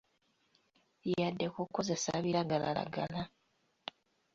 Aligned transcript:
Yadde 1.15 1.45
kukozesa 1.55 2.13
biragalalagala. 2.23 3.21